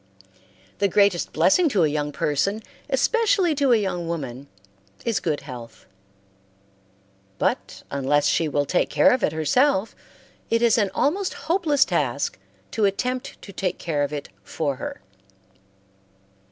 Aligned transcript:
The 0.79 0.87
greatest 0.87 1.31
blessing 1.31 1.69
to 1.69 1.83
a 1.83 1.87
young 1.87 2.11
person, 2.11 2.63
especially 2.89 3.53
to 3.53 3.71
a 3.71 3.77
young 3.77 4.07
woman, 4.07 4.47
is 5.05 5.19
good 5.19 5.41
health; 5.41 5.85
but 7.37 7.83
unless 7.91 8.25
she 8.25 8.47
will 8.47 8.65
take 8.65 8.89
care 8.89 9.11
of 9.11 9.23
it 9.23 9.31
herself, 9.31 9.95
it 10.49 10.63
is 10.63 10.79
an 10.79 10.89
almost 10.95 11.35
hopeless 11.45 11.85
task 11.85 12.39
to 12.71 12.85
attempt 12.85 13.39
to 13.43 13.53
take 13.53 13.77
care 13.77 14.01
of 14.01 14.11
it 14.11 14.29
for 14.43 14.77
her. 14.77 15.01